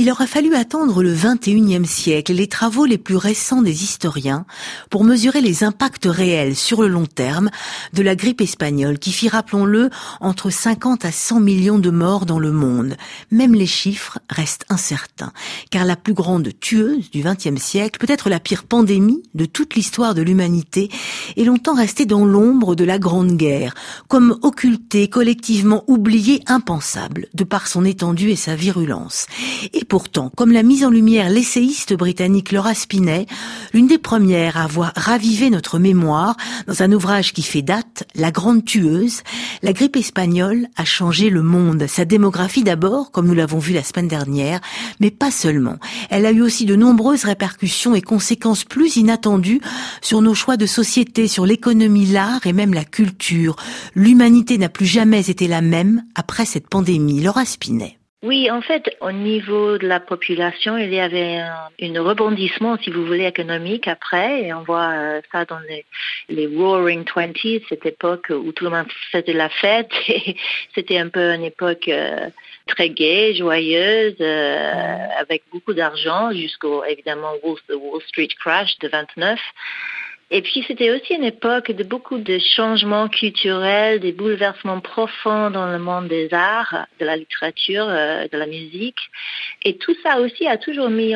Il 0.00 0.12
aura 0.12 0.28
fallu 0.28 0.54
attendre 0.54 1.02
le 1.02 1.12
21e 1.12 1.84
siècle 1.84 2.30
et 2.30 2.34
les 2.36 2.46
travaux 2.46 2.84
les 2.84 2.98
plus 2.98 3.16
récents 3.16 3.62
des 3.62 3.82
historiens 3.82 4.46
pour 4.90 5.02
mesurer 5.02 5.40
les 5.40 5.64
impacts 5.64 6.06
réels 6.06 6.54
sur 6.54 6.82
le 6.82 6.86
long 6.86 7.06
terme 7.06 7.50
de 7.94 8.02
la 8.02 8.14
grippe 8.14 8.40
espagnole 8.40 9.00
qui 9.00 9.10
fit, 9.10 9.28
rappelons-le, 9.28 9.90
entre 10.20 10.50
50 10.50 11.04
à 11.04 11.10
100 11.10 11.40
millions 11.40 11.80
de 11.80 11.90
morts 11.90 12.26
dans 12.26 12.38
le 12.38 12.52
monde. 12.52 12.96
Même 13.32 13.56
les 13.56 13.66
chiffres 13.66 14.20
restent 14.30 14.66
incertains, 14.68 15.32
car 15.72 15.84
la 15.84 15.96
plus 15.96 16.14
grande 16.14 16.50
tueuse 16.60 17.10
du 17.10 17.24
20e 17.24 17.58
siècle, 17.58 17.98
peut-être 17.98 18.30
la 18.30 18.38
pire 18.38 18.62
pandémie 18.62 19.24
de 19.34 19.46
toute 19.46 19.74
l'histoire 19.74 20.14
de 20.14 20.22
l'humanité, 20.22 20.90
est 21.36 21.42
longtemps 21.42 21.74
restée 21.74 22.06
dans 22.06 22.24
l'ombre 22.24 22.76
de 22.76 22.84
la 22.84 23.00
Grande 23.00 23.36
Guerre, 23.36 23.74
comme 24.06 24.38
occultée, 24.42 25.08
collectivement 25.08 25.82
oubliée, 25.88 26.40
impensable, 26.46 27.26
de 27.34 27.42
par 27.42 27.66
son 27.66 27.84
étendue 27.84 28.30
et 28.30 28.36
sa 28.36 28.54
virulence. 28.54 29.26
Pourtant, 29.88 30.30
comme 30.36 30.52
l'a 30.52 30.62
mise 30.62 30.84
en 30.84 30.90
lumière 30.90 31.30
l'essayiste 31.30 31.94
britannique 31.94 32.52
Laura 32.52 32.74
Spinet, 32.74 33.26
l'une 33.72 33.86
des 33.86 33.98
premières 33.98 34.56
à 34.56 34.64
avoir 34.64 34.92
ravivé 34.94 35.50
notre 35.50 35.78
mémoire 35.78 36.36
dans 36.66 36.82
un 36.82 36.92
ouvrage 36.92 37.32
qui 37.32 37.42
fait 37.42 37.62
date, 37.62 38.04
La 38.14 38.30
Grande 38.30 38.64
Tueuse, 38.64 39.22
la 39.62 39.72
grippe 39.72 39.96
espagnole 39.96 40.68
a 40.76 40.84
changé 40.84 41.30
le 41.30 41.42
monde. 41.42 41.86
Sa 41.88 42.04
démographie 42.04 42.62
d'abord, 42.62 43.10
comme 43.10 43.26
nous 43.26 43.34
l'avons 43.34 43.58
vu 43.58 43.72
la 43.72 43.82
semaine 43.82 44.08
dernière, 44.08 44.60
mais 45.00 45.10
pas 45.10 45.30
seulement. 45.30 45.78
Elle 46.10 46.26
a 46.26 46.32
eu 46.32 46.42
aussi 46.42 46.66
de 46.66 46.76
nombreuses 46.76 47.24
répercussions 47.24 47.94
et 47.94 48.02
conséquences 48.02 48.64
plus 48.64 48.96
inattendues 48.96 49.60
sur 50.02 50.20
nos 50.20 50.34
choix 50.34 50.56
de 50.56 50.66
société, 50.66 51.28
sur 51.28 51.46
l'économie, 51.46 52.06
l'art 52.06 52.46
et 52.46 52.52
même 52.52 52.74
la 52.74 52.84
culture. 52.84 53.56
L'humanité 53.94 54.58
n'a 54.58 54.68
plus 54.68 54.86
jamais 54.86 55.30
été 55.30 55.48
la 55.48 55.62
même 55.62 56.04
après 56.14 56.44
cette 56.44 56.68
pandémie. 56.68 57.20
Laura 57.20 57.44
Spinet. 57.44 57.97
Oui, 58.24 58.50
en 58.50 58.60
fait, 58.62 58.96
au 59.00 59.12
niveau 59.12 59.78
de 59.78 59.86
la 59.86 60.00
population, 60.00 60.76
il 60.76 60.92
y 60.92 60.98
avait 60.98 61.36
un, 61.36 62.02
rebondissement, 62.02 62.76
si 62.76 62.90
vous 62.90 63.06
voulez, 63.06 63.26
économique 63.26 63.86
après, 63.86 64.42
et 64.42 64.52
on 64.52 64.64
voit 64.64 64.90
euh, 64.90 65.20
ça 65.30 65.44
dans 65.44 65.60
les, 65.60 65.84
les 66.28 66.48
Roaring 66.48 67.04
Twenties, 67.04 67.62
cette 67.68 67.86
époque 67.86 68.26
où 68.30 68.50
tout 68.50 68.64
le 68.64 68.70
monde 68.70 68.90
faisait 69.12 69.32
la 69.32 69.48
fête, 69.48 69.92
et 70.08 70.36
c'était 70.74 70.98
un 70.98 71.10
peu 71.10 71.32
une 71.32 71.44
époque 71.44 71.86
euh, 71.86 72.28
très 72.66 72.90
gaie, 72.90 73.34
joyeuse, 73.34 74.16
euh, 74.20 75.06
avec 75.16 75.44
beaucoup 75.52 75.72
d'argent, 75.72 76.32
jusqu'au, 76.32 76.82
évidemment, 76.84 77.34
Wall 77.44 78.02
Street 78.08 78.30
Crash 78.40 78.76
de 78.80 78.88
29. 78.88 79.38
Et 80.30 80.42
puis 80.42 80.62
c'était 80.68 80.90
aussi 80.90 81.14
une 81.14 81.24
époque 81.24 81.70
de 81.70 81.82
beaucoup 81.84 82.18
de 82.18 82.38
changements 82.38 83.08
culturels, 83.08 83.98
des 84.00 84.12
bouleversements 84.12 84.80
profonds 84.80 85.50
dans 85.50 85.66
le 85.66 85.78
monde 85.78 86.08
des 86.08 86.32
arts, 86.34 86.86
de 87.00 87.06
la 87.06 87.16
littérature, 87.16 87.86
euh, 87.88 88.28
de 88.30 88.36
la 88.36 88.46
musique. 88.46 88.98
Et 89.64 89.78
tout 89.78 89.94
ça 90.02 90.20
aussi 90.20 90.46
a 90.46 90.58
toujours 90.58 90.90
mis 90.90 91.14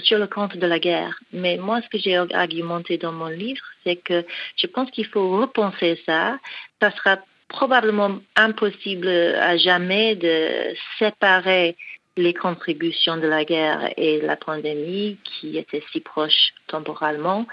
sur 0.00 0.18
le 0.18 0.26
compte 0.26 0.56
de 0.56 0.66
la 0.66 0.80
guerre. 0.80 1.20
Mais 1.32 1.56
moi, 1.56 1.80
ce 1.82 1.88
que 1.88 1.98
j'ai 1.98 2.16
argumenté 2.16 2.98
dans 2.98 3.12
mon 3.12 3.28
livre, 3.28 3.64
c'est 3.84 3.96
que 3.96 4.24
je 4.56 4.66
pense 4.66 4.90
qu'il 4.90 5.06
faut 5.06 5.38
repenser 5.38 6.00
ça. 6.04 6.38
Ça 6.82 6.90
sera 6.90 7.18
probablement 7.48 8.18
impossible 8.36 9.08
à 9.08 9.56
jamais 9.56 10.16
de 10.16 10.74
séparer 10.98 11.76
les 12.18 12.34
contributions 12.34 13.16
de 13.16 13.26
la 13.26 13.44
guerre 13.44 13.92
et 13.96 14.20
la 14.20 14.36
pandémie 14.36 15.18
qui 15.24 15.56
étaient 15.56 15.84
si 15.92 16.00
proches 16.00 16.52
temporellement, 16.66 17.46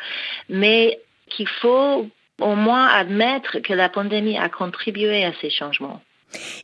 mais 0.50 1.00
qu'il 1.30 1.48
faut 1.48 2.10
au 2.42 2.56
moins 2.56 2.88
admettre 2.88 3.60
que 3.60 3.74
la 3.74 3.90
pandémie 3.90 4.38
a 4.38 4.50
contribué 4.50 5.24
à 5.24 5.34
ces 5.40 5.50
changements. 5.50 6.02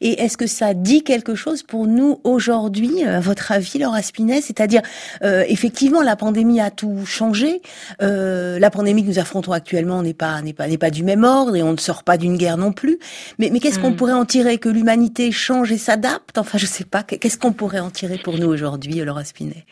Et 0.02 0.22
est-ce 0.22 0.38
que 0.38 0.47
ça 0.47 0.73
dit 0.73 1.03
quelque 1.03 1.36
chose 1.36 1.64
pour 1.64 1.88
nous 1.88 2.19
aujourd'hui, 2.23 3.05
euh, 3.05 3.17
à 3.17 3.19
votre 3.19 3.52
avis, 3.52 3.80
Laura 3.80 4.02
Spinet? 4.02 4.41
C'est-à-dire, 4.41 4.81
euh, 5.23 5.44
effectivement, 5.47 6.02
la 6.02 6.16
pandémie 6.16 6.59
a 6.59 6.72
tout 6.72 7.05
changé. 7.05 7.61
Euh, 8.02 8.59
la 8.59 8.69
pandémie 8.69 9.03
que 9.03 9.09
nous 9.09 9.19
affrontons 9.19 9.52
actuellement 9.52 10.02
n'est 10.02 10.13
pas 10.13 10.41
n'est 10.41 10.53
pas 10.53 10.67
n'est 10.67 10.78
pas 10.78 10.89
du 10.89 11.03
même 11.03 11.23
ordre 11.23 11.55
et 11.55 11.63
on 11.63 11.73
ne 11.73 11.78
sort 11.78 12.03
pas 12.03 12.18
d'une 12.18 12.38
guerre 12.38 12.57
non 12.57 12.72
plus. 12.72 12.97
Mais 13.40 13.50
mais 13.51 13.59
qu'est-ce 13.59 13.79
qu'on 13.79 13.91
mm. 13.91 13.95
pourrait 13.95 14.13
en 14.13 14.25
tirer? 14.25 14.57
Que 14.57 14.69
l'humanité 14.69 15.31
change 15.31 15.72
et 15.72 15.78
s'adapte? 15.78 16.38
Enfin, 16.38 16.57
je 16.57 16.66
sais 16.66 16.85
pas. 16.85 17.03
Qu'est-ce 17.03 17.38
qu'on 17.38 17.53
pourrait 17.53 17.79
en 17.79 17.90
tirer 17.91 18.18
pour 18.18 18.38
nous 18.38 18.47
aujourd'hui, 18.47 18.95
Laura 18.95 19.24
Spinet? 19.24 19.66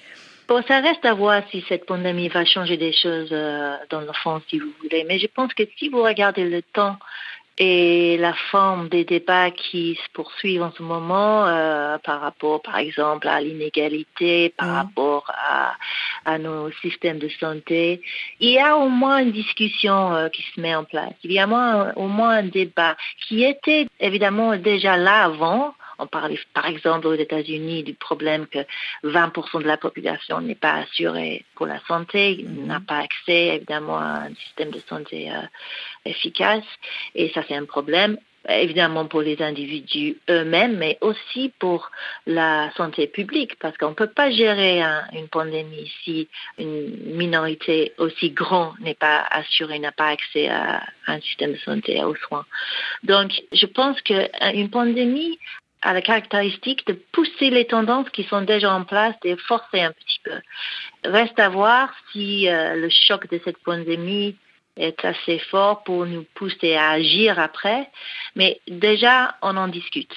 Bon, 0.48 0.64
ça 0.68 0.80
reste 0.80 1.06
à 1.06 1.14
voir 1.14 1.44
si 1.52 1.64
cette 1.70 1.86
pandémie 1.86 2.28
va 2.28 2.44
changer 2.44 2.76
des 2.76 2.92
choses 2.92 3.30
dans 3.30 4.02
le 4.02 4.12
fond, 4.24 4.42
si 4.50 4.58
vous 4.58 4.72
voulez. 4.82 5.06
Mais 5.08 5.20
je 5.20 5.28
pense 5.28 5.54
que 5.54 5.62
si 5.78 5.90
vous 5.90 6.02
regardez 6.02 6.50
le 6.50 6.64
temps 6.64 6.98
et 7.60 8.18
la 8.18 8.34
forme 8.52 8.88
des 8.88 9.04
débats 9.04 9.52
qui 9.52 10.00
se 10.02 10.10
poursuivent 10.14 10.64
en 10.64 10.72
ce 10.72 10.82
moment 10.82 11.46
euh, 11.46 11.98
par 11.98 12.22
rapport, 12.22 12.62
par 12.62 12.78
exemple, 12.78 13.28
à 13.28 13.42
l'inégalité, 13.42 14.54
par 14.58 14.70
rapport 14.70 15.30
à, 15.36 15.76
à, 16.24 16.38
nos 16.38 16.72
systèmes 16.82 17.20
de 17.20 17.28
santé, 17.28 18.02
il 18.40 18.52
y 18.52 18.60
a 18.60 18.78
au 18.78 18.88
moins 18.88 19.18
une 19.18 19.34
discussion 19.34 20.14
euh, 20.14 20.30
qui 20.30 20.42
se 20.42 20.62
met 20.62 20.74
en 20.74 20.86
place. 20.86 21.14
Il 21.24 21.34
y 21.34 21.40
a 21.40 21.46
au 21.46 21.50
moins, 21.50 21.92
au 21.98 22.08
moins 22.08 22.38
un 22.38 22.44
débat 22.44 22.96
qui 23.28 23.44
était 23.44 23.88
évidemment 24.00 24.56
déjà 24.56 24.96
là 24.96 25.26
avant, 25.26 25.74
on 26.00 26.08
parle 26.08 26.36
par 26.54 26.66
exemple 26.66 27.08
aux 27.08 27.14
États-Unis 27.14 27.84
du 27.84 27.94
problème 27.94 28.48
que 28.48 28.60
20% 29.04 29.62
de 29.62 29.68
la 29.68 29.78
population 29.78 30.42
n'est 30.42 30.56
pas 30.56 30.74
assurée 30.74 31.46
pour 31.56 31.68
la 31.68 31.80
santé, 31.88 32.46
n'a 32.48 32.80
pas 32.80 33.00
accès 33.00 33.56
évidemment 33.56 33.98
à 33.98 34.24
un 34.28 34.36
système 34.36 34.72
de 34.72 34.80
santé 34.88 35.32
euh, 35.32 35.42
efficace. 36.06 36.66
Et 37.16 37.30
ça, 37.30 37.44
c'est 37.48 37.56
un 37.56 37.66
problème 37.66 38.18
évidemment 38.48 39.06
pour 39.06 39.22
les 39.22 39.42
individus 39.42 40.18
eux-mêmes, 40.30 40.78
mais 40.78 40.98
aussi 41.02 41.52
pour 41.60 41.92
la 42.26 42.72
santé 42.76 43.08
publique, 43.08 43.58
parce 43.60 43.78
qu'on 43.78 43.90
ne 43.90 43.96
peut 43.96 44.08
pas 44.08 44.32
gérer 44.32 44.82
une 45.14 45.28
pandémie 45.28 45.92
si 46.04 46.28
une 46.58 47.16
minorité 47.16 47.94
aussi 47.98 48.32
grande 48.32 48.80
n'est 48.80 48.96
pas 48.96 49.26
assurée, 49.30 49.80
n'a 49.80 49.92
pas 49.92 50.10
accès 50.10 50.48
à 50.48 50.84
un 51.08 51.20
système 51.22 51.54
de 51.54 51.58
santé, 51.58 52.02
aux 52.04 52.16
soins. 52.16 52.46
Donc, 53.04 53.32
je 53.52 53.66
pense 53.66 54.02
qu'une 54.02 54.70
pandémie 54.70 55.38
a 55.82 55.94
la 55.94 56.02
caractéristique 56.02 56.86
de 56.88 56.94
pousser 56.94 57.50
les 57.50 57.66
tendances 57.66 58.10
qui 58.10 58.24
sont 58.24 58.42
déjà 58.42 58.74
en 58.74 58.84
place, 58.84 59.16
de 59.24 59.36
forcer 59.36 59.82
un 59.82 59.92
petit 59.92 60.20
peu. 60.24 60.40
Reste 61.06 61.40
à 61.40 61.50
voir 61.50 61.94
si 62.12 62.50
euh, 62.50 62.76
le 62.76 62.90
choc 62.90 63.30
de 63.30 63.40
cette 63.44 63.58
pandémie 63.60 64.36
est 64.78 65.04
assez 65.06 65.40
fort 65.40 65.84
pour 65.84 66.06
nous 66.06 66.26
pousser 66.36 66.76
à 66.76 66.92
agir 66.92 67.40
après, 67.40 67.90
mais 68.36 68.60
déjà 68.68 69.36
on 69.42 69.56
en 69.58 69.68
discute. 69.68 70.16